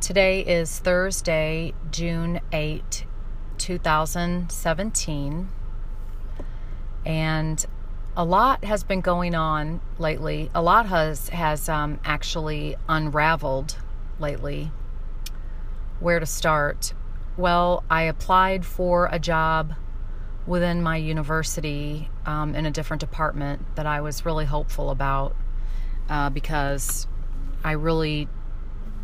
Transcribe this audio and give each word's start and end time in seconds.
Today 0.00 0.40
is 0.40 0.78
Thursday, 0.78 1.72
June 1.90 2.40
8, 2.52 3.06
2017. 3.56 5.48
And 7.06 7.66
a 8.14 8.24
lot 8.24 8.64
has 8.64 8.84
been 8.84 9.00
going 9.00 9.34
on 9.34 9.80
lately. 9.98 10.50
A 10.54 10.60
lot 10.60 10.86
has 10.86 11.30
has 11.30 11.70
um, 11.70 11.98
actually 12.04 12.76
unraveled 12.88 13.78
lately. 14.20 14.70
Where 15.98 16.20
to 16.20 16.26
start? 16.26 16.92
Well, 17.38 17.82
I 17.88 18.02
applied 18.02 18.66
for 18.66 19.08
a 19.10 19.18
job 19.18 19.72
within 20.46 20.82
my 20.82 20.98
university 20.98 22.10
um, 22.26 22.54
in 22.54 22.66
a 22.66 22.70
different 22.70 23.00
department 23.00 23.74
that 23.76 23.86
I 23.86 24.02
was 24.02 24.26
really 24.26 24.44
hopeful 24.44 24.90
about 24.90 25.34
uh, 26.10 26.28
because 26.30 27.06
I 27.64 27.72
really 27.72 28.28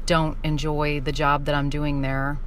don't 0.06 0.36
enjoy 0.42 1.00
the 1.00 1.12
job 1.12 1.44
that 1.46 1.54
I'm 1.54 1.70
doing 1.70 2.02
there. 2.02 2.38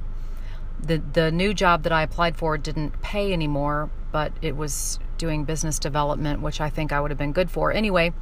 The 0.80 0.98
the 0.98 1.30
new 1.30 1.54
job 1.54 1.82
that 1.84 1.92
I 1.92 2.02
applied 2.02 2.36
for 2.36 2.58
didn't 2.58 3.00
pay 3.02 3.32
anymore, 3.32 3.90
but 4.12 4.32
it 4.42 4.56
was 4.56 4.98
doing 5.18 5.44
business 5.44 5.78
development, 5.78 6.42
which 6.42 6.60
I 6.60 6.68
think 6.68 6.92
I 6.92 7.00
would 7.00 7.10
have 7.10 7.18
been 7.18 7.32
good 7.32 7.50
for. 7.50 7.72
Anyway, 7.72 8.12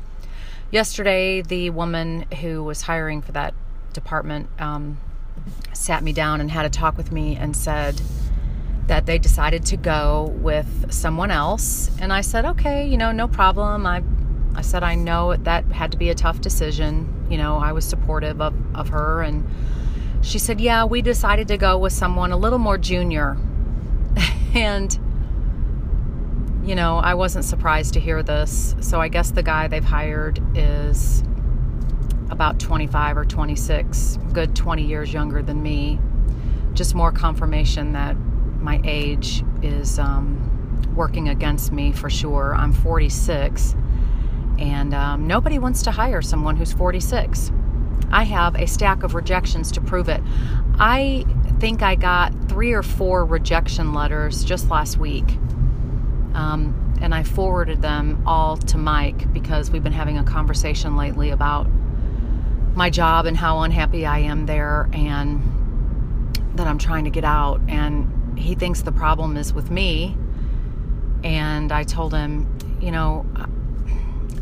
yesterday 0.71 1.43
the 1.43 1.71
woman 1.71 2.27
who 2.41 2.63
was 2.63 2.83
hiring 2.83 3.23
for 3.23 3.33
that 3.33 3.55
department 3.93 4.49
um, 4.61 4.99
sat 5.73 6.03
me 6.03 6.13
down 6.13 6.41
and 6.41 6.51
had 6.51 6.65
a 6.65 6.71
talk 6.71 6.97
with 6.97 7.11
me 7.13 7.37
and 7.37 7.57
said 7.57 8.01
that 8.87 9.07
they 9.07 9.19
decided 9.19 9.65
to 9.67 9.77
go 9.77 10.35
with 10.37 10.93
someone 10.93 11.31
else. 11.31 11.91
And 12.01 12.13
I 12.13 12.21
said, 12.21 12.45
okay, 12.45 12.87
you 12.87 12.99
know, 12.99 13.13
no 13.13 13.27
problem. 13.27 13.87
I 13.87 14.03
I 14.55 14.63
said 14.63 14.83
I 14.83 14.95
know 14.95 15.35
that 15.37 15.65
had 15.67 15.93
to 15.93 15.99
be 15.99 16.11
a 16.11 16.15
tough 16.15 16.41
decision. 16.41 17.27
You 17.29 17.39
know, 17.39 17.57
I 17.57 17.73
was 17.73 17.85
supportive 17.85 18.41
of, 18.41 18.55
of 18.75 18.89
her 18.89 19.23
and 19.23 19.47
she 20.23 20.39
said, 20.39 20.61
Yeah, 20.61 20.85
we 20.85 21.03
decided 21.03 21.49
to 21.49 21.57
go 21.57 21.79
with 21.79 21.93
someone 21.93 22.33
a 22.33 22.37
little 22.37 22.59
more 22.59 22.79
junior. 22.79 23.37
and 24.55 24.99
you 26.65 26.75
know, 26.75 26.97
I 26.97 27.15
wasn't 27.15 27.45
surprised 27.45 27.93
to 27.95 28.01
hear 28.01 28.23
this. 28.23 28.75
So 28.81 29.01
I 29.01 29.09
guess 29.09 29.31
the 29.31 29.43
guy 29.43 29.69
they've 29.69 29.85
hired 29.85 30.41
is 30.57 31.23
about 32.31 32.59
25 32.59 33.19
or 33.19 33.25
26, 33.27 34.19
good 34.33 34.57
20 34.57 34.83
years 34.83 35.13
younger 35.13 35.43
than 35.43 35.63
me. 35.63 36.01
Just 36.73 36.95
more 36.95 37.13
confirmation 37.13 37.93
that 37.93 38.17
my 38.61 38.81
age 38.85 39.45
is 39.63 39.99
um, 39.99 40.41
working 40.97 41.29
against 41.29 41.71
me 41.71 41.93
for 41.93 42.09
sure. 42.09 42.55
I'm 42.55 42.73
46, 42.73 43.77
and 44.59 44.95
um, 44.95 45.27
nobody 45.27 45.59
wants 45.59 45.83
to 45.83 45.91
hire 45.91 46.23
someone 46.23 46.57
who's 46.57 46.73
46. 46.73 47.51
I 48.11 48.25
have 48.25 48.55
a 48.55 48.67
stack 48.67 49.03
of 49.03 49.15
rejections 49.15 49.73
to 49.73 49.81
prove 49.81 50.09
it. 50.09 50.23
I 50.79 51.25
think 51.59 51.83
I 51.83 51.95
got 51.95 52.33
three 52.49 52.73
or 52.73 52.83
four 52.83 53.25
rejection 53.25 53.93
letters 53.93 54.45
just 54.45 54.71
last 54.71 54.99
week. 54.99 55.29
Um, 56.35 56.81
and 57.01 57.15
I 57.15 57.23
forwarded 57.23 57.83
them 57.83 58.23
all 58.27 58.57
to 58.57 58.79
Mike 58.79 59.33
because 59.33 59.71
we've 59.71 59.83
been 59.83 59.93
having 59.93 60.19
a 60.19 60.25
conversation 60.25 60.97
lately 60.97 61.31
about 61.31 61.67
my 62.75 62.91
job 62.91 63.27
and 63.27 63.37
how 63.37 63.61
unhappy 63.61 64.05
I 64.07 64.21
am 64.21 64.47
there 64.47 64.89
and 64.93 65.43
that 66.55 66.67
I'm 66.67 66.79
trying 66.79 67.05
to 67.05 67.11
get 67.11 67.25
out. 67.25 67.61
And 67.69 68.39
he 68.39 68.55
thinks 68.55 68.83
the 68.83 68.93
problem 68.93 69.37
is 69.37 69.53
with 69.53 69.71
me. 69.71 70.17
And 71.23 71.73
I 71.73 71.85
told 71.85 72.13
him, 72.13 72.47
you 72.81 72.91
know, 72.91 73.27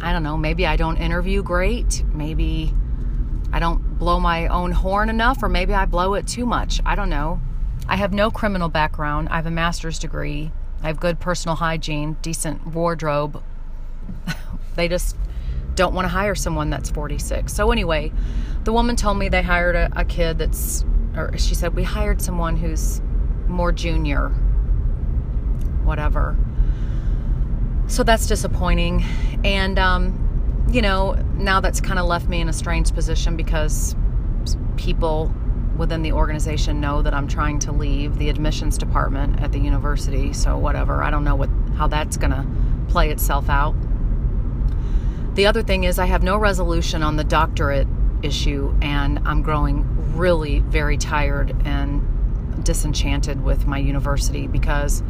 I 0.03 0.13
don't 0.13 0.25
know, 0.25 0.37
maybe 0.37 0.67
I 0.67 0.77
don't 0.77 0.97
interview 0.97 1.43
great. 1.43 2.05
Maybe 2.13 2.75
I 3.53 3.61
don't 3.61 3.99
blow 3.99 4.19
my 4.19 4.49
own 4.49 4.73
horn 4.73 5.09
enough, 5.09 5.43
or 5.43 5.49
maybe 5.49 5.73
I 5.73 5.85
blow 5.85 6.15
it 6.15 6.27
too 6.27 6.45
much. 6.45 6.81
I 6.85 6.97
don't 6.97 7.09
know. 7.09 7.41
I 7.89 7.97
have 7.97 8.13
no 8.13 8.31
criminal 8.31 8.69
background. 8.69 9.29
I 9.31 9.37
have 9.37 9.47
a 9.47 9.51
master's 9.51 9.99
degree. 10.01 10.51
I 10.83 10.89
have 10.89 10.99
good 10.99 11.21
personal 11.21 11.57
hygiene, 11.57 12.17
decent 12.21 12.67
wardrobe. 12.67 13.43
they 14.75 14.89
just 14.89 15.17
don't 15.77 15.95
want 15.95 16.07
to 16.07 16.09
hire 16.09 16.35
someone 16.35 16.69
that's 16.69 16.91
46. 16.91 17.53
So, 17.53 17.71
anyway, 17.71 18.13
the 18.65 18.73
woman 18.73 18.97
told 18.97 19.19
me 19.19 19.29
they 19.29 19.43
hired 19.43 19.77
a, 19.77 19.89
a 19.95 20.05
kid 20.05 20.39
that's, 20.39 20.85
or 21.17 21.37
she 21.39 21.55
said, 21.55 21.75
we 21.75 21.85
hired 21.85 22.21
someone 22.21 22.57
who's 22.57 23.01
more 23.47 23.71
junior, 23.71 24.29
whatever. 25.85 26.37
So 27.93 28.03
that's 28.03 28.27
disappointing. 28.27 29.05
And, 29.45 29.79
um, 29.79 30.67
you 30.71 30.81
know, 30.81 31.13
now 31.35 31.61
that's 31.61 31.79
kind 31.79 31.99
of 31.99 32.07
left 32.07 32.27
me 32.27 32.41
in 32.41 32.49
a 32.49 32.53
strange 32.55 32.91
position 32.95 33.37
because 33.37 33.95
people 34.79 35.31
within 35.77 36.01
the 36.01 36.13
organization 36.13 36.81
know 36.81 37.03
that 37.03 37.13
I'm 37.13 37.29
trying 37.29 37.59
to 37.59 37.73
leave 37.73 38.17
the 38.17 38.31
admissions 38.31 38.79
department 38.79 39.43
at 39.43 39.53
the 39.53 39.59
university. 39.59 40.33
So 40.33 40.57
whatever, 40.57 41.03
I 41.03 41.11
don't 41.11 41.23
know 41.23 41.35
what 41.35 41.51
how 41.77 41.87
that's 41.87 42.17
going 42.17 42.31
to 42.31 42.47
play 42.89 43.11
itself 43.11 43.51
out. 43.51 43.75
The 45.35 45.45
other 45.45 45.63
thing 45.63 45.85
is 45.85 45.99
I 45.99 46.07
have 46.07 46.23
no 46.23 46.39
resolution 46.39 47.03
on 47.03 47.17
the 47.17 47.25
doctorate 47.25 47.89
issue 48.23 48.75
and 48.81 49.21
I'm 49.27 49.43
growing 49.43 50.17
really 50.17 50.61
very 50.61 50.97
tired 50.97 51.55
and 51.67 52.65
disenchanted 52.65 53.45
with 53.45 53.67
my 53.67 53.77
university 53.77 54.47
because 54.47 55.03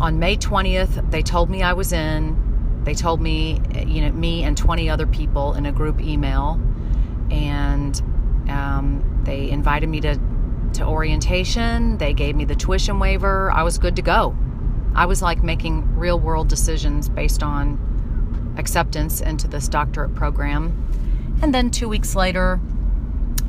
on 0.00 0.18
May 0.18 0.36
20th 0.36 1.10
they 1.10 1.22
told 1.22 1.50
me 1.50 1.62
I 1.62 1.72
was 1.72 1.92
in. 1.92 2.36
They 2.84 2.94
told 2.94 3.20
me, 3.20 3.60
you 3.86 4.00
know, 4.00 4.12
me 4.12 4.42
and 4.44 4.56
20 4.56 4.88
other 4.88 5.06
people 5.06 5.54
in 5.54 5.66
a 5.66 5.72
group 5.72 6.00
email 6.00 6.58
and 7.30 8.00
um, 8.48 9.22
they 9.24 9.50
invited 9.50 9.88
me 9.88 10.00
to, 10.00 10.18
to 10.74 10.84
orientation. 10.84 11.98
They 11.98 12.14
gave 12.14 12.34
me 12.34 12.44
the 12.44 12.54
tuition 12.54 12.98
waiver. 12.98 13.50
I 13.52 13.62
was 13.62 13.78
good 13.78 13.96
to 13.96 14.02
go. 14.02 14.36
I 14.94 15.06
was 15.06 15.22
like 15.22 15.42
making 15.42 15.96
real 15.96 16.18
world 16.18 16.48
decisions 16.48 17.08
based 17.08 17.42
on 17.42 18.54
acceptance 18.56 19.20
into 19.20 19.46
this 19.46 19.68
doctorate 19.68 20.14
program. 20.14 21.38
And 21.42 21.54
then 21.54 21.70
two 21.70 21.88
weeks 21.88 22.16
later, 22.16 22.60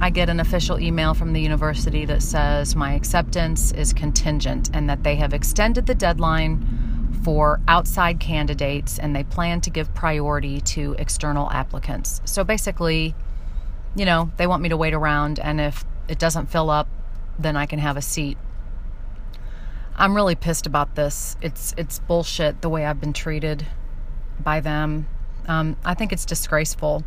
I 0.03 0.09
get 0.09 0.29
an 0.29 0.39
official 0.39 0.79
email 0.79 1.13
from 1.13 1.31
the 1.33 1.39
university 1.39 2.05
that 2.05 2.23
says 2.23 2.75
my 2.75 2.93
acceptance 2.93 3.71
is 3.71 3.93
contingent 3.93 4.71
and 4.73 4.89
that 4.89 5.03
they 5.03 5.15
have 5.17 5.31
extended 5.31 5.85
the 5.85 5.93
deadline 5.93 7.11
for 7.23 7.61
outside 7.67 8.19
candidates 8.19 8.97
and 8.97 9.15
they 9.15 9.23
plan 9.23 9.61
to 9.61 9.69
give 9.69 9.93
priority 9.93 10.59
to 10.61 10.95
external 10.97 11.51
applicants. 11.51 12.19
So 12.25 12.43
basically, 12.43 13.13
you 13.95 14.05
know, 14.05 14.31
they 14.37 14.47
want 14.47 14.63
me 14.63 14.69
to 14.69 14.77
wait 14.77 14.95
around, 14.95 15.39
and 15.39 15.61
if 15.61 15.85
it 16.07 16.17
doesn't 16.17 16.47
fill 16.47 16.71
up, 16.71 16.87
then 17.37 17.55
I 17.55 17.67
can 17.67 17.77
have 17.77 17.95
a 17.95 18.01
seat. 18.01 18.39
I'm 19.97 20.15
really 20.15 20.33
pissed 20.33 20.65
about 20.65 20.95
this. 20.95 21.35
It's 21.41 21.75
it's 21.77 21.99
bullshit 21.99 22.61
the 22.61 22.69
way 22.69 22.85
I've 22.85 22.99
been 22.99 23.13
treated 23.13 23.67
by 24.39 24.61
them. 24.61 25.07
Um, 25.47 25.77
I 25.85 25.93
think 25.93 26.11
it's 26.11 26.25
disgraceful. 26.25 27.03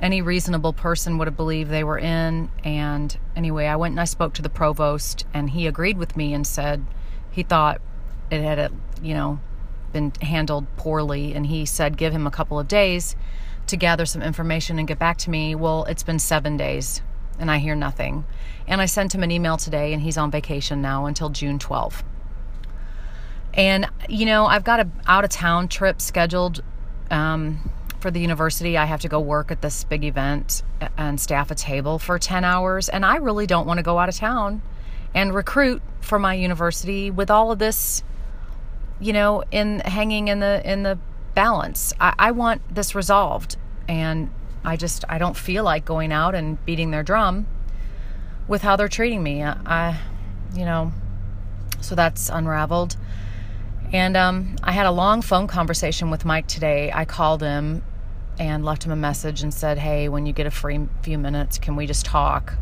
Any 0.00 0.22
reasonable 0.22 0.72
person 0.72 1.18
would 1.18 1.26
have 1.26 1.36
believed 1.36 1.70
they 1.70 1.84
were 1.84 1.98
in. 1.98 2.50
And 2.62 3.16
anyway, 3.34 3.66
I 3.66 3.76
went 3.76 3.92
and 3.92 4.00
I 4.00 4.04
spoke 4.04 4.34
to 4.34 4.42
the 4.42 4.48
provost, 4.48 5.26
and 5.34 5.50
he 5.50 5.66
agreed 5.66 5.98
with 5.98 6.16
me 6.16 6.32
and 6.34 6.46
said 6.46 6.84
he 7.30 7.42
thought 7.42 7.80
it 8.30 8.42
had, 8.42 8.72
you 9.02 9.14
know, 9.14 9.40
been 9.92 10.12
handled 10.22 10.66
poorly. 10.76 11.34
And 11.34 11.46
he 11.46 11.64
said 11.66 11.96
give 11.96 12.12
him 12.12 12.26
a 12.26 12.30
couple 12.30 12.58
of 12.58 12.68
days 12.68 13.16
to 13.66 13.76
gather 13.76 14.06
some 14.06 14.22
information 14.22 14.78
and 14.78 14.86
get 14.86 14.98
back 14.98 15.18
to 15.18 15.30
me. 15.30 15.54
Well, 15.54 15.84
it's 15.84 16.02
been 16.02 16.18
seven 16.18 16.56
days 16.56 17.02
and 17.38 17.50
I 17.50 17.58
hear 17.58 17.74
nothing. 17.74 18.24
And 18.66 18.80
I 18.80 18.86
sent 18.86 19.14
him 19.14 19.22
an 19.22 19.30
email 19.30 19.56
today 19.56 19.92
and 19.92 20.02
he's 20.02 20.18
on 20.18 20.30
vacation 20.30 20.82
now 20.82 21.06
until 21.06 21.28
June 21.30 21.58
12th. 21.58 22.02
And, 23.54 23.88
you 24.08 24.26
know, 24.26 24.46
I've 24.46 24.64
got 24.64 24.80
a 24.80 24.88
out 25.06 25.24
of 25.24 25.30
town 25.30 25.68
trip 25.68 26.00
scheduled 26.00 26.62
um, 27.10 27.70
for 28.00 28.10
the 28.10 28.20
university. 28.20 28.76
I 28.76 28.84
have 28.84 29.00
to 29.00 29.08
go 29.08 29.20
work 29.20 29.50
at 29.50 29.62
this 29.62 29.84
big 29.84 30.04
event 30.04 30.62
and 30.96 31.20
staff 31.20 31.50
a 31.50 31.54
table 31.54 31.98
for 31.98 32.18
10 32.18 32.44
hours. 32.44 32.88
And 32.88 33.04
I 33.04 33.16
really 33.16 33.46
don't 33.46 33.66
want 33.66 33.78
to 33.78 33.82
go 33.82 33.98
out 33.98 34.08
of 34.08 34.16
town 34.16 34.62
and 35.14 35.34
recruit 35.34 35.82
for 36.00 36.18
my 36.18 36.34
university 36.34 37.10
with 37.10 37.30
all 37.30 37.50
of 37.50 37.58
this, 37.58 38.02
you 39.00 39.12
know, 39.12 39.42
in 39.50 39.80
hanging 39.80 40.28
in 40.28 40.40
the, 40.40 40.62
in 40.70 40.82
the 40.82 40.98
balance. 41.34 41.92
I, 42.00 42.14
I 42.18 42.30
want 42.30 42.62
this 42.72 42.94
resolved. 42.94 43.56
And 43.88 44.30
I 44.64 44.76
just, 44.76 45.04
I 45.08 45.18
don't 45.18 45.36
feel 45.36 45.64
like 45.64 45.84
going 45.84 46.12
out 46.12 46.34
and 46.34 46.64
beating 46.64 46.90
their 46.90 47.02
drum 47.02 47.46
with 48.46 48.62
how 48.62 48.76
they're 48.76 48.88
treating 48.88 49.22
me. 49.22 49.42
I, 49.42 49.56
I 49.66 50.00
you 50.54 50.64
know, 50.64 50.92
so 51.80 51.94
that's 51.94 52.28
unraveled. 52.28 52.96
And 53.92 54.16
um, 54.16 54.56
I 54.62 54.72
had 54.72 54.86
a 54.86 54.90
long 54.90 55.22
phone 55.22 55.46
conversation 55.46 56.10
with 56.10 56.24
Mike 56.24 56.46
today. 56.46 56.92
I 56.92 57.04
called 57.04 57.42
him 57.42 57.82
and 58.38 58.64
left 58.64 58.84
him 58.84 58.92
a 58.92 58.96
message 58.96 59.42
and 59.42 59.52
said, 59.52 59.78
Hey, 59.78 60.08
when 60.08 60.26
you 60.26 60.32
get 60.32 60.46
a 60.46 60.50
free 60.50 60.88
few 61.02 61.18
minutes, 61.18 61.58
can 61.58 61.76
we 61.76 61.86
just 61.86 62.04
talk? 62.04 62.54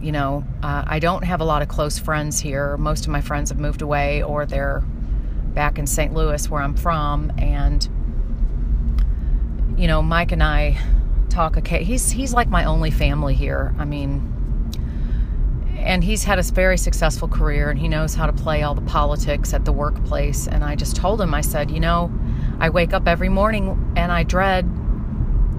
You 0.00 0.12
know, 0.12 0.44
uh, 0.62 0.84
I 0.86 0.98
don't 0.98 1.24
have 1.24 1.40
a 1.40 1.44
lot 1.44 1.62
of 1.62 1.68
close 1.68 1.98
friends 1.98 2.38
here. 2.38 2.76
Most 2.76 3.04
of 3.04 3.10
my 3.10 3.20
friends 3.20 3.50
have 3.50 3.58
moved 3.58 3.82
away 3.82 4.22
or 4.22 4.46
they're 4.46 4.82
back 5.54 5.78
in 5.78 5.86
St. 5.86 6.14
Louis, 6.14 6.48
where 6.48 6.62
I'm 6.62 6.76
from, 6.76 7.32
and 7.36 7.88
you 9.76 9.88
know, 9.88 10.02
Mike 10.02 10.30
and 10.32 10.42
I 10.42 10.78
talk. 11.28 11.56
Okay, 11.56 11.82
he's 11.82 12.10
he's 12.10 12.32
like 12.32 12.48
my 12.48 12.64
only 12.64 12.90
family 12.90 13.34
here. 13.34 13.74
I 13.78 13.84
mean, 13.84 14.34
and 15.78 16.02
he's 16.04 16.24
had 16.24 16.38
a 16.38 16.42
very 16.42 16.76
successful 16.76 17.28
career 17.28 17.70
and 17.70 17.78
he 17.78 17.88
knows 17.88 18.14
how 18.14 18.26
to 18.26 18.32
play 18.32 18.62
all 18.62 18.74
the 18.74 18.82
politics 18.82 19.54
at 19.54 19.64
the 19.64 19.72
workplace. 19.72 20.46
And 20.46 20.64
I 20.64 20.74
just 20.74 20.96
told 20.96 21.20
him, 21.20 21.32
I 21.32 21.40
said, 21.40 21.70
you 21.70 21.80
know, 21.80 22.12
I 22.58 22.70
wake 22.70 22.92
up 22.92 23.06
every 23.06 23.28
morning 23.28 23.92
and 23.96 24.10
I 24.10 24.22
dread 24.22 24.64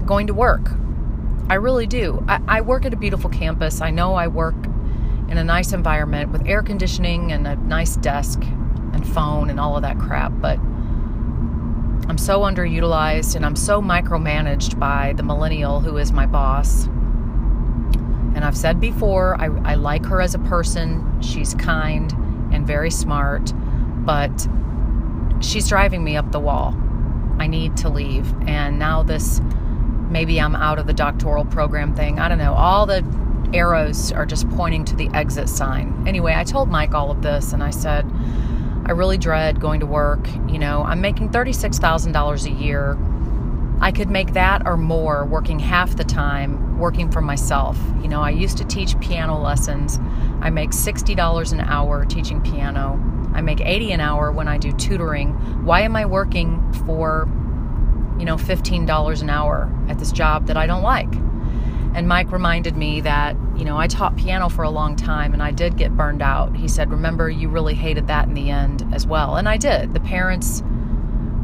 going 0.06 0.26
to 0.26 0.34
work. 0.34 0.70
I 1.48 1.54
really 1.54 1.86
do. 1.86 2.24
I, 2.28 2.40
I 2.46 2.60
work 2.60 2.84
at 2.84 2.92
a 2.92 2.96
beautiful 2.96 3.30
campus. 3.30 3.80
I 3.80 3.90
know 3.90 4.14
I 4.14 4.28
work 4.28 4.56
in 5.28 5.38
a 5.38 5.44
nice 5.44 5.72
environment 5.72 6.30
with 6.30 6.46
air 6.46 6.62
conditioning 6.62 7.32
and 7.32 7.46
a 7.46 7.56
nice 7.56 7.96
desk 7.96 8.40
and 8.42 9.06
phone 9.06 9.50
and 9.50 9.60
all 9.60 9.76
of 9.76 9.82
that 9.82 9.98
crap, 9.98 10.32
but 10.40 10.58
I'm 12.08 12.18
so 12.18 12.40
underutilized 12.40 13.36
and 13.36 13.46
I'm 13.46 13.56
so 13.56 13.80
micromanaged 13.80 14.78
by 14.78 15.14
the 15.16 15.22
millennial 15.22 15.80
who 15.80 15.96
is 15.96 16.12
my 16.12 16.26
boss 16.26 16.88
and 18.34 18.44
I've 18.44 18.56
said 18.56 18.80
before, 18.80 19.38
I, 19.40 19.46
I 19.72 19.74
like 19.74 20.06
her 20.06 20.20
as 20.20 20.34
a 20.34 20.38
person. 20.38 21.20
She's 21.20 21.54
kind 21.54 22.12
and 22.52 22.66
very 22.66 22.90
smart, 22.90 23.52
but 24.06 24.48
she's 25.40 25.68
driving 25.68 26.04
me 26.04 26.16
up 26.16 26.30
the 26.32 26.40
wall. 26.40 26.74
I 27.40 27.46
need 27.46 27.76
to 27.78 27.88
leave. 27.88 28.32
And 28.46 28.78
now, 28.78 29.02
this 29.02 29.40
maybe 30.10 30.40
I'm 30.40 30.54
out 30.54 30.78
of 30.78 30.86
the 30.86 30.92
doctoral 30.92 31.44
program 31.46 31.94
thing. 31.96 32.18
I 32.18 32.28
don't 32.28 32.38
know. 32.38 32.52
All 32.52 32.84
the 32.84 33.02
arrows 33.54 34.12
are 34.12 34.26
just 34.26 34.48
pointing 34.50 34.84
to 34.84 34.96
the 34.96 35.08
exit 35.14 35.48
sign. 35.48 36.04
Anyway, 36.06 36.34
I 36.36 36.44
told 36.44 36.68
Mike 36.68 36.94
all 36.94 37.10
of 37.10 37.22
this 37.22 37.52
and 37.52 37.62
I 37.62 37.70
said, 37.70 38.04
I 38.84 38.92
really 38.92 39.18
dread 39.18 39.60
going 39.60 39.80
to 39.80 39.86
work. 39.86 40.26
You 40.48 40.58
know, 40.58 40.82
I'm 40.82 41.00
making 41.00 41.30
$36,000 41.30 42.46
a 42.46 42.50
year. 42.50 42.98
I 43.80 43.92
could 43.92 44.10
make 44.10 44.34
that 44.34 44.66
or 44.66 44.76
more 44.76 45.24
working 45.24 45.58
half 45.58 45.96
the 45.96 46.04
time 46.04 46.78
working 46.78 47.10
for 47.10 47.20
myself. 47.20 47.78
You 48.02 48.08
know, 48.08 48.20
I 48.20 48.30
used 48.30 48.58
to 48.58 48.64
teach 48.64 48.98
piano 49.00 49.40
lessons. 49.40 49.98
I 50.40 50.50
make 50.50 50.70
$60 50.70 51.52
an 51.52 51.60
hour 51.60 52.04
teaching 52.04 52.42
piano. 52.42 52.98
I 53.34 53.40
make 53.40 53.60
80 53.60 53.92
an 53.92 54.00
hour 54.00 54.32
when 54.32 54.48
I 54.48 54.58
do 54.58 54.72
tutoring. 54.72 55.32
Why 55.64 55.82
am 55.82 55.96
I 55.96 56.06
working 56.06 56.72
for, 56.86 57.28
you 58.18 58.24
know, 58.24 58.36
$15 58.36 59.22
an 59.22 59.30
hour 59.30 59.72
at 59.88 59.98
this 59.98 60.12
job 60.12 60.46
that 60.46 60.56
I 60.56 60.66
don't 60.66 60.82
like? 60.82 61.12
And 61.94 62.06
Mike 62.06 62.30
reminded 62.30 62.76
me 62.76 63.00
that, 63.00 63.36
you 63.56 63.64
know, 63.64 63.76
I 63.76 63.88
taught 63.88 64.16
piano 64.16 64.48
for 64.48 64.62
a 64.62 64.70
long 64.70 64.94
time 64.94 65.32
and 65.32 65.42
I 65.42 65.50
did 65.50 65.76
get 65.76 65.96
burned 65.96 66.22
out. 66.22 66.56
He 66.56 66.68
said, 66.68 66.90
Remember, 66.90 67.28
you 67.28 67.48
really 67.48 67.74
hated 67.74 68.06
that 68.06 68.28
in 68.28 68.34
the 68.34 68.50
end 68.50 68.86
as 68.92 69.06
well. 69.06 69.36
And 69.36 69.48
I 69.48 69.56
did. 69.56 69.92
The 69.92 70.00
parents 70.00 70.62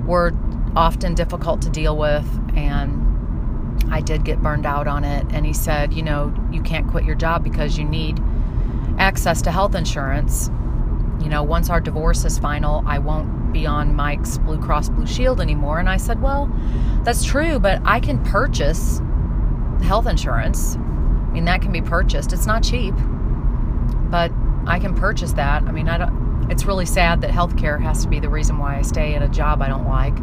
were 0.06 0.32
often 0.76 1.14
difficult 1.14 1.62
to 1.62 1.70
deal 1.70 1.96
with 1.96 2.26
and 2.56 3.06
I 3.90 4.00
did 4.00 4.24
get 4.24 4.42
burned 4.42 4.66
out 4.66 4.86
on 4.86 5.04
it. 5.04 5.26
And 5.30 5.46
he 5.46 5.52
said, 5.52 5.92
you 5.92 6.02
know, 6.02 6.34
you 6.50 6.62
can't 6.62 6.88
quit 6.88 7.04
your 7.04 7.14
job 7.14 7.44
because 7.44 7.78
you 7.78 7.84
need 7.84 8.20
access 8.98 9.42
to 9.42 9.50
health 9.50 9.74
insurance. 9.74 10.50
You 11.26 11.30
know, 11.30 11.42
once 11.42 11.70
our 11.70 11.80
divorce 11.80 12.24
is 12.24 12.38
final, 12.38 12.84
I 12.86 13.00
won't 13.00 13.52
be 13.52 13.66
on 13.66 13.96
Mike's 13.96 14.38
Blue 14.38 14.60
Cross 14.60 14.90
Blue 14.90 15.08
Shield 15.08 15.40
anymore. 15.40 15.80
And 15.80 15.88
I 15.88 15.96
said, 15.96 16.22
well, 16.22 16.48
that's 17.02 17.24
true, 17.24 17.58
but 17.58 17.82
I 17.84 17.98
can 17.98 18.22
purchase 18.22 19.00
health 19.82 20.06
insurance. 20.06 20.76
I 20.76 21.32
mean, 21.32 21.44
that 21.46 21.62
can 21.62 21.72
be 21.72 21.82
purchased. 21.82 22.32
It's 22.32 22.46
not 22.46 22.62
cheap, 22.62 22.94
but 24.08 24.30
I 24.68 24.78
can 24.78 24.94
purchase 24.94 25.32
that. 25.32 25.64
I 25.64 25.72
mean, 25.72 25.88
I 25.88 25.98
don't, 25.98 26.48
it's 26.48 26.64
really 26.64 26.86
sad 26.86 27.22
that 27.22 27.32
healthcare 27.32 27.82
has 27.82 28.04
to 28.04 28.08
be 28.08 28.20
the 28.20 28.28
reason 28.28 28.58
why 28.58 28.78
I 28.78 28.82
stay 28.82 29.16
at 29.16 29.22
a 29.22 29.28
job 29.28 29.62
I 29.62 29.66
don't 29.66 29.88
like. 29.88 30.16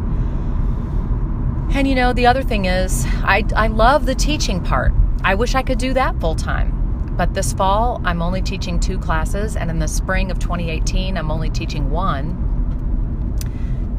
And 1.76 1.86
you 1.86 1.94
know, 1.94 2.14
the 2.14 2.24
other 2.24 2.42
thing 2.42 2.64
is, 2.64 3.04
I, 3.16 3.44
I 3.54 3.66
love 3.66 4.06
the 4.06 4.14
teaching 4.14 4.64
part. 4.64 4.94
I 5.22 5.34
wish 5.34 5.54
I 5.54 5.62
could 5.62 5.76
do 5.76 5.92
that 5.92 6.18
full 6.18 6.34
time. 6.34 6.73
But 7.16 7.34
this 7.34 7.52
fall, 7.52 8.00
I'm 8.04 8.20
only 8.22 8.42
teaching 8.42 8.80
two 8.80 8.98
classes, 8.98 9.56
and 9.56 9.70
in 9.70 9.78
the 9.78 9.86
spring 9.86 10.30
of 10.30 10.38
2018, 10.38 11.16
I'm 11.16 11.30
only 11.30 11.48
teaching 11.48 11.90
one, 11.90 12.40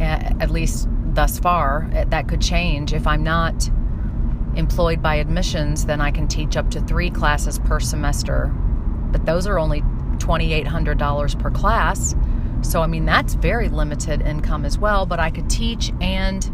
at 0.01 0.51
least 0.51 0.89
thus 1.13 1.39
far. 1.39 1.89
That 2.07 2.27
could 2.27 2.41
change. 2.41 2.93
If 2.93 3.07
I'm 3.07 3.23
not 3.23 3.69
employed 4.55 5.01
by 5.01 5.15
admissions, 5.15 5.85
then 5.85 6.01
I 6.01 6.11
can 6.11 6.27
teach 6.27 6.57
up 6.57 6.69
to 6.71 6.81
three 6.81 7.09
classes 7.09 7.59
per 7.59 7.79
semester. 7.79 8.47
But 9.11 9.25
those 9.25 9.47
are 9.47 9.59
only 9.59 9.81
$2,800 10.17 11.39
per 11.39 11.51
class. 11.51 12.15
So, 12.61 12.81
I 12.81 12.87
mean, 12.87 13.05
that's 13.05 13.35
very 13.35 13.69
limited 13.69 14.21
income 14.21 14.65
as 14.65 14.77
well. 14.77 15.05
But 15.05 15.19
I 15.19 15.29
could 15.29 15.49
teach 15.49 15.91
and 16.01 16.49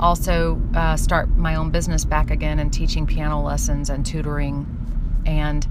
also 0.00 0.60
uh, 0.74 0.96
start 0.96 1.36
my 1.36 1.56
own 1.56 1.70
business 1.70 2.04
back 2.04 2.30
again 2.30 2.58
and 2.58 2.72
teaching 2.72 3.06
piano 3.06 3.42
lessons 3.42 3.90
and 3.90 4.06
tutoring. 4.06 4.77
And 5.28 5.68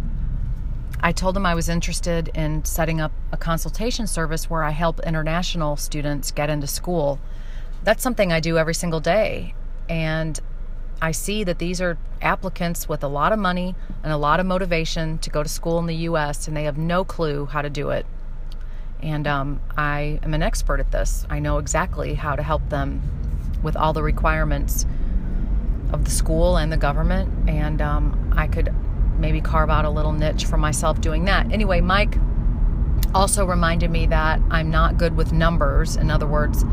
I 0.99 1.11
told 1.11 1.35
him 1.35 1.45
I 1.45 1.55
was 1.55 1.67
interested 1.67 2.29
in 2.35 2.63
setting 2.63 3.01
up 3.01 3.11
a 3.31 3.37
consultation 3.37 4.05
service 4.05 4.51
where 4.51 4.63
I 4.63 4.69
help 4.69 4.99
international 4.99 5.77
students 5.77 6.29
get 6.29 6.51
into 6.51 6.67
school. 6.67 7.19
That's 7.83 8.03
something 8.03 8.31
I 8.31 8.39
do 8.39 8.59
every 8.59 8.75
single 8.75 8.99
day. 8.99 9.55
And 9.89 10.39
I 11.01 11.11
see 11.11 11.43
that 11.43 11.57
these 11.57 11.81
are 11.81 11.97
applicants 12.21 12.87
with 12.87 13.03
a 13.03 13.07
lot 13.07 13.31
of 13.31 13.39
money 13.39 13.73
and 14.03 14.13
a 14.13 14.17
lot 14.17 14.39
of 14.39 14.45
motivation 14.45 15.17
to 15.19 15.29
go 15.31 15.41
to 15.41 15.49
school 15.49 15.79
in 15.79 15.87
the 15.87 15.95
US, 15.95 16.47
and 16.47 16.55
they 16.55 16.65
have 16.65 16.77
no 16.77 17.03
clue 17.03 17.47
how 17.47 17.63
to 17.63 17.69
do 17.69 17.89
it. 17.89 18.05
And 19.01 19.25
um, 19.25 19.59
I 19.75 20.19
am 20.21 20.35
an 20.35 20.43
expert 20.43 20.79
at 20.79 20.91
this. 20.91 21.25
I 21.31 21.39
know 21.39 21.57
exactly 21.57 22.13
how 22.13 22.35
to 22.35 22.43
help 22.43 22.69
them 22.69 23.01
with 23.63 23.75
all 23.75 23.93
the 23.93 24.03
requirements 24.03 24.85
of 25.91 26.05
the 26.05 26.11
school 26.11 26.57
and 26.57 26.71
the 26.71 26.77
government, 26.77 27.49
and 27.49 27.81
um, 27.81 28.33
I 28.35 28.47
could 28.47 28.71
maybe 29.17 29.41
carve 29.41 29.69
out 29.69 29.85
a 29.85 29.89
little 29.89 30.13
niche 30.13 30.45
for 30.45 30.57
myself 30.57 31.01
doing 31.01 31.25
that. 31.25 31.51
Anyway, 31.51 31.81
Mike 31.81 32.17
also 33.13 33.45
reminded 33.45 33.89
me 33.89 34.05
that 34.07 34.41
I'm 34.49 34.69
not 34.69 34.97
good 34.97 35.15
with 35.15 35.33
numbers. 35.33 35.95
In 35.95 36.11
other 36.11 36.27
words, 36.27 36.63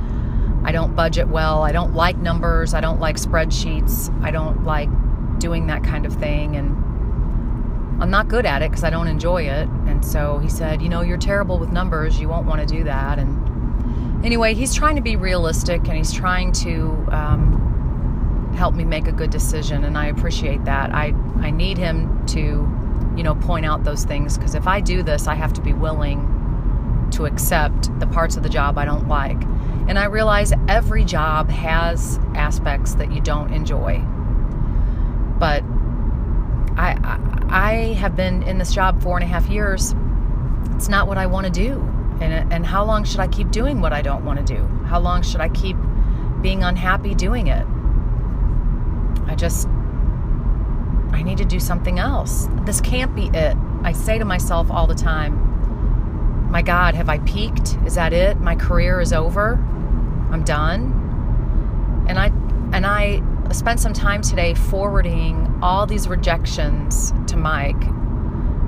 I 0.65 0.73
don't 0.73 0.95
budget 0.95 1.29
well. 1.29 1.63
I 1.63 1.73
don't 1.73 1.95
like 1.95 2.17
numbers. 2.17 2.75
I 2.75 2.81
don't 2.81 3.01
like 3.01 3.17
spreadsheets. 3.17 4.11
I 4.23 4.31
don't 4.31 4.65
like 4.65 4.89
doing 5.39 5.67
that 5.67 5.85
kind 5.85 6.07
of 6.07 6.15
thing. 6.15 6.57
And 6.57 6.71
I'm 8.03 8.11
not 8.11 8.29
good 8.29 8.47
at 8.47 8.63
it 8.63 8.71
because 8.71 8.85
I 8.85 8.91
don't 8.91 9.09
enjoy 9.09 9.43
it. 9.43 9.69
And 9.87 10.05
so 10.05 10.39
he 10.39 10.49
said, 10.49 10.83
You 10.83 10.89
know, 10.89 11.03
you're 11.03 11.19
terrible 11.19 11.59
with 11.59 11.71
numbers. 11.71 12.19
You 12.19 12.29
won't 12.29 12.47
want 12.47 12.67
to 12.67 12.67
do 12.67 12.85
that. 12.85 13.19
And 13.19 14.25
anyway, 14.25 14.55
he's 14.55 14.75
trying 14.75 14.97
to 14.97 15.03
be 15.03 15.17
realistic 15.17 15.87
and 15.87 15.97
he's 15.97 16.13
trying 16.13 16.53
to 16.53 17.07
um, 17.11 17.74
help 18.55 18.75
me 18.75 18.85
make 18.85 19.07
a 19.07 19.13
good 19.13 19.31
decision, 19.31 19.85
and 19.85 19.99
I 19.99 20.07
appreciate 20.07 20.65
that. 20.65 20.95
I 20.95 21.15
I 21.41 21.51
need 21.51 21.79
him 21.79 22.25
to, 22.29 22.39
you 23.17 23.23
know, 23.23 23.35
point 23.35 23.67
out 23.67 23.85
those 23.85 24.05
things 24.05 24.39
because 24.39 24.55
if 24.55 24.67
I 24.67 24.81
do 24.81 25.03
this, 25.03 25.27
I 25.27 25.35
have 25.35 25.53
to 25.55 25.61
be 25.61 25.73
willing 25.73 26.31
to 27.13 27.27
accept 27.27 27.99
the 28.01 28.07
parts 28.07 28.37
of 28.37 28.43
the 28.43 28.49
job 28.49 28.79
I 28.79 28.85
don't 28.85 29.09
like. 29.09 29.41
And 29.87 29.99
I 29.99 30.07
realize 30.07 30.53
every 30.69 31.05
job 31.05 31.51
has 31.51 32.19
aspects 32.35 32.95
that 32.95 33.13
you 33.13 33.21
don't 33.21 33.53
enjoy. 33.53 33.99
But 35.39 35.63
I, 36.77 37.19
I, 37.51 37.73
have 37.99 38.17
been 38.17 38.43
in 38.45 38.59
this 38.59 38.73
job 38.73 39.03
four 39.03 39.17
and 39.17 39.23
a 39.23 39.27
half 39.27 39.47
years. 39.47 39.95
It's 40.75 40.89
not 40.89 41.07
what 41.07 41.19
I 41.19 41.27
want 41.27 41.47
to 41.47 41.53
do. 41.53 41.81
And, 42.21 42.53
and 42.53 42.67
how 42.67 42.85
long 42.85 43.05
should 43.05 43.21
I 43.21 43.29
keep 43.29 43.51
doing 43.51 43.81
what 43.81 43.93
I 43.93 44.03
don't 44.03 44.25
want 44.25 44.45
to 44.45 44.55
do? 44.55 44.63
How 44.87 44.99
long 44.99 45.23
should 45.23 45.41
I 45.41 45.51
keep 45.51 45.77
being 46.41 46.65
unhappy 46.65 47.15
doing 47.15 47.49
it? 47.49 47.67
I 49.35 49.37
just, 49.37 49.67
I 51.11 51.25
need 51.25 51.39
to 51.39 51.45
do 51.45 51.59
something 51.59 51.99
else. 51.99 52.47
This 52.65 52.81
can't 52.81 53.17
be 53.17 53.31
it. 53.35 53.57
I 53.83 53.91
say 53.91 54.17
to 54.17 54.25
myself 54.25 54.71
all 54.71 54.87
the 54.87 54.95
time, 54.95 56.53
my 56.53 56.63
God, 56.63 56.95
have 56.95 57.09
I 57.09 57.19
peaked? 57.19 57.77
Is 57.85 57.97
that 57.97 58.13
it? 58.13 58.39
My 58.39 58.55
career 58.55 59.01
is 59.01 59.13
over? 59.13 59.55
I'm 60.31 60.45
done? 60.45 62.05
And 62.09 62.17
I, 62.17 62.27
and 62.73 62.87
I 62.87 63.23
spent 63.51 63.81
some 63.81 63.93
time 63.93 64.23
today 64.23 64.55
forwarding 64.55 65.59
all 65.61 65.85
these 65.85 66.07
rejections 66.07 67.13
to 67.27 67.37
Mike, 67.37 67.83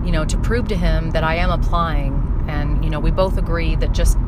you 0.04 0.10
know, 0.10 0.24
to 0.24 0.36
prove 0.38 0.66
to 0.66 0.76
him 0.76 1.12
that 1.12 1.22
I 1.22 1.36
am 1.36 1.50
applying 1.50 2.44
and, 2.48 2.82
you 2.82 2.90
know, 2.90 2.98
we 2.98 3.12
both 3.12 3.38
agree 3.38 3.76
that 3.76 3.92
just 3.92 4.18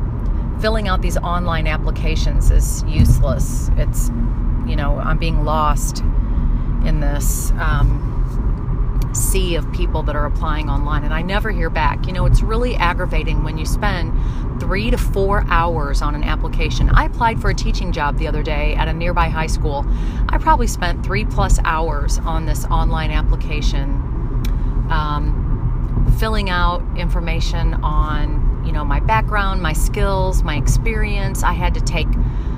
filling 0.61 0.87
out 0.87 1.01
these 1.01 1.17
online 1.17 1.67
applications 1.67 2.49
is 2.49 2.81
useless. 2.87 3.69
It's, 3.75 4.07
you 4.65 4.77
know, 4.77 4.99
I'm 4.99 5.17
being 5.17 5.43
lost 5.43 6.01
in 6.85 6.99
this 6.99 7.51
um, 7.51 9.11
sea 9.13 9.55
of 9.55 9.71
people 9.71 10.03
that 10.03 10.15
are 10.15 10.25
applying 10.25 10.69
online, 10.69 11.03
and 11.03 11.13
I 11.13 11.21
never 11.21 11.51
hear 11.51 11.69
back. 11.69 12.05
You 12.07 12.13
know, 12.13 12.25
it's 12.25 12.41
really 12.41 12.75
aggravating 12.75 13.43
when 13.43 13.57
you 13.57 13.65
spend 13.65 14.13
three 14.59 14.91
to 14.91 14.97
four 14.97 15.45
hours 15.47 16.01
on 16.01 16.15
an 16.15 16.23
application. 16.23 16.89
I 16.89 17.05
applied 17.05 17.41
for 17.41 17.49
a 17.49 17.53
teaching 17.55 17.91
job 17.91 18.17
the 18.17 18.27
other 18.27 18.43
day 18.43 18.75
at 18.75 18.87
a 18.87 18.93
nearby 18.93 19.29
high 19.29 19.47
school. 19.47 19.85
I 20.29 20.37
probably 20.37 20.67
spent 20.67 21.03
three 21.03 21.25
plus 21.25 21.59
hours 21.63 22.19
on 22.19 22.45
this 22.45 22.65
online 22.65 23.11
application. 23.11 23.89
Um, 24.89 25.45
filling 26.19 26.49
out 26.49 26.83
information 26.97 27.75
on, 27.75 28.63
you 28.65 28.71
know, 28.71 28.83
my 28.83 28.99
background, 28.99 29.61
my 29.61 29.73
skills, 29.73 30.43
my 30.43 30.57
experience. 30.57 31.43
I 31.43 31.53
had 31.53 31.73
to 31.75 31.81
take 31.81 32.07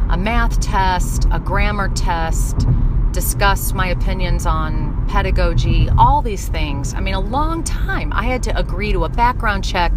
a 0.10 0.18
math 0.18 0.60
test, 0.60 1.28
a 1.32 1.40
grammar 1.40 1.90
test, 1.90 2.68
discuss 3.12 3.74
my 3.74 3.88
opinions 3.88 4.46
on 4.46 5.08
pedagogy, 5.08 5.90
all 5.98 6.22
these 6.22 6.48
things. 6.48 6.94
I 6.94 7.00
mean, 7.02 7.14
a 7.14 7.20
long 7.20 7.64
time. 7.64 8.14
I 8.14 8.24
had 8.24 8.44
to 8.44 8.58
agree 8.58 8.92
to 8.94 9.06
a 9.06 9.10
background 9.10 9.64
check, 9.64 9.94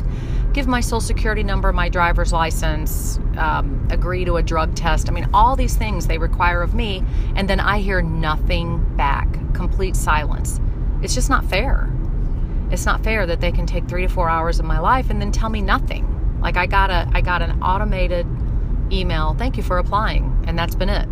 give 0.53 0.67
my 0.67 0.81
social 0.81 1.01
security 1.01 1.43
number, 1.43 1.73
my 1.73 1.89
driver's 1.89 2.33
license, 2.33 3.19
um, 3.37 3.87
agree 3.91 4.25
to 4.25 4.37
a 4.37 4.43
drug 4.43 4.75
test. 4.75 5.09
I 5.09 5.13
mean, 5.13 5.29
all 5.33 5.57
these 5.57 5.77
things 5.77 6.07
they 6.07 6.19
require 6.19 6.63
of 6.63 6.75
me, 6.75 7.05
and 7.37 7.49
then 7.49 7.61
I 7.61 7.79
hear 7.79 8.03
nothing 8.03 8.97
back. 8.97 9.29
Complete 9.55 9.97
silence. 9.97 10.61
It's 11.03 11.15
just 11.15 11.31
not 11.31 11.45
fair. 11.45 11.91
It's 12.71 12.87
not 12.87 13.05
fair 13.05 13.27
that 13.27 13.41
they 13.41 13.53
can 13.53 13.67
take 13.67 13.87
three 13.89 14.03
to 14.03 14.09
four 14.09 14.29
hours 14.29 14.59
of 14.59 14.65
my 14.65 14.81
life 14.81 15.11
and 15.11 15.21
then 15.21 15.31
tell 15.31 15.51
me 15.51 15.63
nothing. 15.63 16.11
Like 16.41 16.57
I 16.57 16.67
got 16.67 16.91
a, 16.91 17.09
I 17.13 17.21
got 17.21 17.43
an 17.43 17.63
automated 17.63 18.27
email. 18.91 19.35
Thank 19.35 19.57
you 19.57 19.63
for 19.63 19.79
applying, 19.79 20.45
and 20.47 20.59
that's 20.59 20.75
been 20.75 20.89
it. 20.89 21.09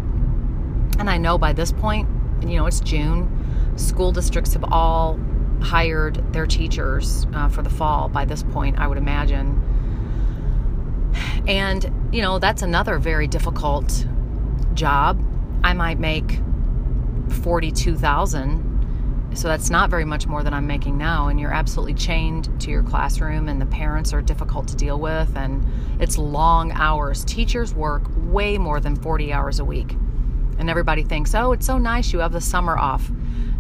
And 0.98 1.08
I 1.10 1.18
know 1.18 1.38
by 1.38 1.52
this 1.52 1.72
point, 1.72 2.08
you 2.42 2.56
know, 2.56 2.66
it's 2.66 2.80
June, 2.80 3.28
school 3.76 4.12
districts 4.12 4.52
have 4.54 4.64
all 4.72 5.18
hired 5.60 6.32
their 6.32 6.46
teachers 6.46 7.26
uh, 7.34 7.48
for 7.48 7.62
the 7.62 7.70
fall 7.70 8.08
by 8.08 8.24
this 8.24 8.42
point, 8.42 8.78
I 8.78 8.86
would 8.86 8.98
imagine. 8.98 9.60
And, 11.46 12.08
you 12.12 12.22
know, 12.22 12.38
that's 12.38 12.62
another 12.62 12.98
very 12.98 13.26
difficult 13.26 14.06
job. 14.74 15.22
I 15.64 15.72
might 15.72 15.98
make 15.98 16.40
42,000 17.28 18.72
so 19.34 19.48
that's 19.48 19.70
not 19.70 19.88
very 19.88 20.04
much 20.04 20.26
more 20.26 20.42
than 20.42 20.52
I'm 20.52 20.66
making 20.66 20.98
now 20.98 21.28
and 21.28 21.40
you're 21.40 21.52
absolutely 21.52 21.94
chained 21.94 22.60
to 22.60 22.70
your 22.70 22.82
classroom 22.82 23.48
and 23.48 23.60
the 23.60 23.66
parents 23.66 24.12
are 24.12 24.20
difficult 24.20 24.68
to 24.68 24.76
deal 24.76 25.00
with 25.00 25.34
and 25.36 25.66
it's 25.98 26.18
long 26.18 26.70
hours. 26.72 27.24
Teachers 27.24 27.74
work 27.74 28.02
way 28.16 28.58
more 28.58 28.78
than 28.78 28.94
40 28.94 29.32
hours 29.32 29.58
a 29.58 29.64
week. 29.64 29.96
And 30.58 30.70
everybody 30.70 31.02
thinks, 31.02 31.34
oh, 31.34 31.52
it's 31.52 31.66
so 31.66 31.78
nice 31.78 32.12
you 32.12 32.20
have 32.20 32.32
the 32.32 32.40
summer 32.40 32.76
off. 32.76 33.10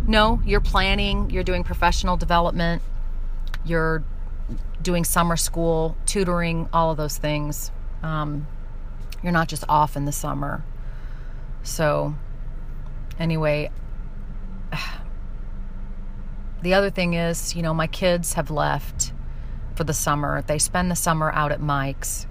No, 0.06 0.40
you're 0.44 0.60
planning, 0.60 1.30
you're 1.30 1.44
doing 1.44 1.64
professional 1.64 2.16
development, 2.16 2.82
you're 3.64 4.04
doing 4.82 5.04
summer 5.04 5.36
school, 5.36 5.96
tutoring, 6.06 6.68
all 6.72 6.90
of 6.90 6.96
those 6.96 7.16
things. 7.16 7.70
Um, 8.02 8.46
you're 9.22 9.32
not 9.32 9.48
just 9.48 9.64
off 9.68 9.96
in 9.96 10.04
the 10.04 10.12
summer. 10.12 10.64
So, 11.62 12.14
anyway, 13.18 13.70
the 16.62 16.74
other 16.74 16.90
thing 16.90 17.14
is, 17.14 17.54
you 17.54 17.62
know, 17.62 17.72
my 17.72 17.86
kids 17.86 18.34
have 18.34 18.50
left 18.50 19.12
for 19.76 19.84
the 19.84 19.94
summer. 19.94 20.42
They 20.42 20.58
spend 20.58 20.90
the 20.90 20.96
summer 20.96 21.30
out 21.32 21.52
at 21.52 21.60
Mike's, 21.60 22.26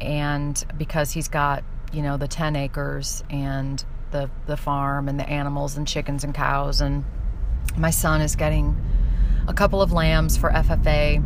and 0.00 0.62
because 0.76 1.12
he's 1.12 1.28
got 1.28 1.64
you 1.92 2.02
know 2.02 2.16
the 2.16 2.28
10 2.28 2.56
acres 2.56 3.22
and 3.30 3.84
the 4.10 4.30
the 4.46 4.56
farm 4.56 5.08
and 5.08 5.18
the 5.18 5.28
animals 5.28 5.76
and 5.76 5.86
chickens 5.86 6.24
and 6.24 6.34
cows 6.34 6.80
and 6.80 7.04
my 7.76 7.90
son 7.90 8.20
is 8.20 8.36
getting 8.36 8.76
a 9.48 9.52
couple 9.52 9.82
of 9.82 9.92
lambs 9.92 10.36
for 10.36 10.50
FFA 10.50 11.22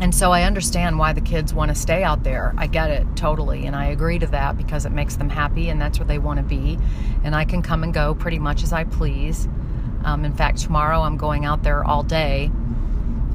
and 0.00 0.14
so 0.14 0.30
I 0.30 0.44
understand 0.44 0.98
why 0.98 1.12
the 1.12 1.20
kids 1.20 1.52
want 1.52 1.70
to 1.70 1.74
stay 1.74 2.04
out 2.04 2.22
there. 2.22 2.54
I 2.56 2.68
get 2.68 2.90
it 2.90 3.04
totally 3.16 3.66
and 3.66 3.74
I 3.74 3.86
agree 3.86 4.18
to 4.20 4.26
that 4.28 4.56
because 4.56 4.86
it 4.86 4.92
makes 4.92 5.16
them 5.16 5.28
happy 5.28 5.70
and 5.70 5.80
that's 5.80 5.98
where 5.98 6.06
they 6.06 6.18
want 6.18 6.38
to 6.38 6.44
be 6.44 6.78
and 7.24 7.34
I 7.34 7.44
can 7.44 7.62
come 7.62 7.82
and 7.82 7.92
go 7.92 8.14
pretty 8.14 8.38
much 8.38 8.62
as 8.62 8.72
I 8.72 8.84
please. 8.84 9.48
Um, 10.04 10.24
in 10.24 10.32
fact, 10.32 10.58
tomorrow 10.58 11.00
I'm 11.00 11.16
going 11.16 11.44
out 11.44 11.64
there 11.64 11.84
all 11.84 12.04
day. 12.04 12.50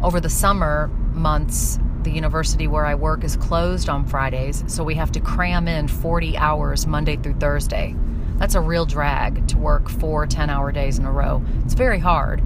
Over 0.02 0.22
the 0.22 0.30
summer 0.30 0.88
months, 1.12 1.80
the 2.04 2.12
university 2.12 2.68
where 2.68 2.86
I 2.86 2.96
work 2.96 3.24
is 3.24 3.36
closed 3.36 3.90
on 3.90 4.06
Fridays, 4.06 4.64
so 4.68 4.84
we 4.84 4.96
have 4.96 5.12
to 5.14 5.20
cram 5.20 5.68
in 5.68 5.88
40 5.88 6.38
hours 6.38 6.86
Monday 6.86 7.18
through 7.18 7.36
Thursday. 7.36 7.96
That's 8.38 8.56
a 8.56 8.62
real 8.62 8.86
drag 8.86 9.48
to 9.50 9.58
work 9.58 9.90
four 9.90 10.26
10 10.26 10.50
hour 10.50 10.72
days 10.72 11.00
in 11.00 11.06
a 11.06 11.12
row. 11.12 11.44
It's 11.64 11.74
very 11.74 12.00
hard, 12.00 12.42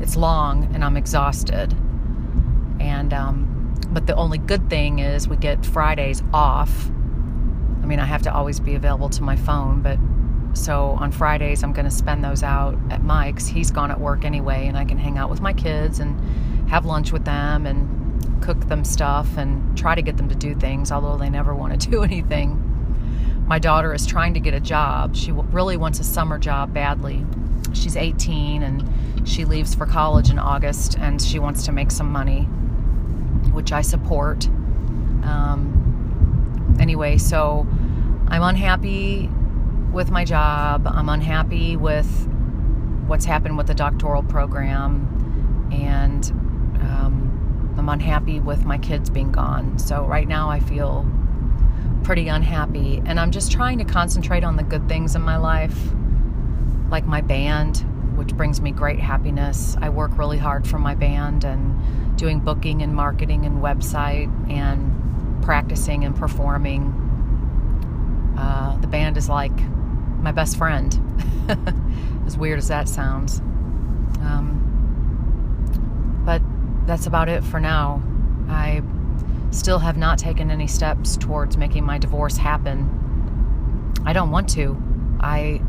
it's 0.00 0.16
long, 0.16 0.72
and 0.74 0.84
I'm 0.84 0.96
exhausted. 0.96 1.72
And, 2.80 3.12
um, 3.12 3.74
but 3.90 4.06
the 4.06 4.14
only 4.14 4.38
good 4.38 4.70
thing 4.70 5.00
is 5.00 5.28
we 5.28 5.36
get 5.36 5.64
Fridays 5.64 6.22
off. 6.32 6.88
I 7.82 7.86
mean, 7.86 7.98
I 7.98 8.04
have 8.04 8.22
to 8.22 8.32
always 8.32 8.60
be 8.60 8.74
available 8.74 9.08
to 9.10 9.22
my 9.22 9.36
phone, 9.36 9.82
but 9.82 9.98
so 10.56 10.96
on 11.00 11.12
Fridays, 11.12 11.62
I'm 11.62 11.72
going 11.72 11.84
to 11.84 11.90
spend 11.90 12.24
those 12.24 12.42
out 12.42 12.76
at 12.90 13.02
Mike's. 13.02 13.46
He's 13.46 13.70
gone 13.70 13.90
at 13.90 14.00
work 14.00 14.24
anyway, 14.24 14.66
and 14.66 14.76
I 14.76 14.84
can 14.84 14.98
hang 14.98 15.18
out 15.18 15.30
with 15.30 15.40
my 15.40 15.52
kids 15.52 16.00
and 16.00 16.68
have 16.68 16.84
lunch 16.84 17.12
with 17.12 17.24
them 17.24 17.66
and 17.66 17.99
cook 18.40 18.68
them 18.68 18.84
stuff 18.84 19.36
and 19.36 19.76
try 19.76 19.94
to 19.94 20.02
get 20.02 20.16
them 20.16 20.28
to 20.28 20.34
do 20.34 20.54
things, 20.54 20.90
although 20.90 21.16
they 21.16 21.30
never 21.30 21.54
want 21.54 21.80
to 21.80 21.90
do 21.90 22.02
anything. 22.04 22.66
My 23.46 23.58
daughter 23.58 23.92
is 23.92 24.06
trying 24.06 24.34
to 24.34 24.40
get 24.40 24.54
a 24.54 24.60
job. 24.60 25.16
She 25.16 25.32
really 25.32 25.76
wants 25.76 25.98
a 25.98 26.04
summer 26.04 26.38
job 26.38 26.72
badly. 26.72 27.24
She's 27.72 27.96
18 27.96 28.62
and 28.62 29.28
she 29.28 29.44
leaves 29.44 29.74
for 29.74 29.86
college 29.86 30.30
in 30.30 30.38
August 30.38 30.96
and 30.98 31.20
she 31.20 31.38
wants 31.38 31.64
to 31.66 31.72
make 31.72 31.90
some 31.90 32.10
money, 32.10 32.42
which 33.52 33.72
I 33.72 33.82
support. 33.82 34.46
Um, 35.24 36.76
anyway, 36.80 37.18
so 37.18 37.66
I'm 38.28 38.42
unhappy 38.42 39.28
with 39.92 40.10
my 40.10 40.24
job. 40.24 40.86
I'm 40.86 41.08
unhappy 41.08 41.76
with 41.76 42.28
what's 43.06 43.24
happened 43.24 43.56
with 43.58 43.66
the 43.66 43.74
doctoral 43.74 44.22
program. 44.22 45.68
And 45.72 46.49
I'm 47.80 47.88
unhappy 47.88 48.40
with 48.40 48.66
my 48.66 48.76
kids 48.76 49.08
being 49.08 49.32
gone. 49.32 49.78
So 49.78 50.04
right 50.04 50.28
now 50.28 50.50
I 50.50 50.60
feel 50.60 51.10
pretty 52.02 52.28
unhappy. 52.28 53.02
And 53.06 53.18
I'm 53.18 53.30
just 53.30 53.50
trying 53.50 53.78
to 53.78 53.84
concentrate 53.84 54.44
on 54.44 54.56
the 54.56 54.62
good 54.62 54.86
things 54.86 55.16
in 55.16 55.22
my 55.22 55.38
life, 55.38 55.74
like 56.90 57.06
my 57.06 57.22
band, 57.22 57.78
which 58.18 58.36
brings 58.36 58.60
me 58.60 58.70
great 58.70 59.00
happiness. 59.00 59.78
I 59.80 59.88
work 59.88 60.18
really 60.18 60.36
hard 60.36 60.68
for 60.68 60.78
my 60.78 60.94
band 60.94 61.44
and 61.44 62.18
doing 62.18 62.40
booking 62.40 62.82
and 62.82 62.94
marketing 62.94 63.46
and 63.46 63.62
website 63.62 64.28
and 64.50 65.42
practicing 65.42 66.04
and 66.04 66.14
performing. 66.14 66.92
Uh, 68.38 68.76
the 68.82 68.88
band 68.88 69.16
is 69.16 69.30
like 69.30 69.58
my 70.20 70.32
best 70.32 70.58
friend, 70.58 71.00
as 72.26 72.36
weird 72.36 72.58
as 72.58 72.68
that 72.68 72.90
sounds. 72.90 73.40
Um, 74.20 74.69
that's 76.90 77.06
about 77.06 77.28
it 77.28 77.44
for 77.44 77.60
now. 77.60 78.02
I 78.48 78.82
still 79.52 79.78
have 79.78 79.96
not 79.96 80.18
taken 80.18 80.50
any 80.50 80.66
steps 80.66 81.16
towards 81.16 81.56
making 81.56 81.84
my 81.84 81.98
divorce 81.98 82.36
happen. 82.36 83.94
I 84.04 84.12
don't 84.12 84.32
want 84.32 84.48
to. 84.50 84.76
I 85.20 85.62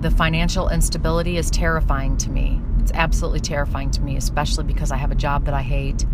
the 0.00 0.10
financial 0.10 0.70
instability 0.70 1.36
is 1.36 1.50
terrifying 1.50 2.16
to 2.16 2.30
me. 2.30 2.58
It's 2.80 2.90
absolutely 2.92 3.40
terrifying 3.40 3.90
to 3.90 4.00
me, 4.00 4.16
especially 4.16 4.64
because 4.64 4.90
I 4.90 4.96
have 4.96 5.10
a 5.10 5.14
job 5.14 5.44
that 5.44 5.52
I 5.52 5.60
hate, 5.60 6.04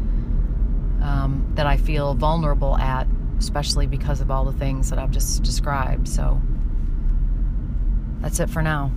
um, 1.00 1.52
that 1.54 1.68
I 1.68 1.76
feel 1.76 2.14
vulnerable 2.14 2.76
at, 2.78 3.06
especially 3.38 3.87
because 3.87 4.21
of 4.21 4.33
all 4.33 4.45
the 4.45 4.59
things 4.59 4.90
that 4.90 4.99
I've 4.99 5.12
just 5.12 5.45
described. 5.45 6.09
So 6.09 6.40
that's 8.23 8.40
it 8.40 8.50
for 8.50 8.61
now. 8.61 8.90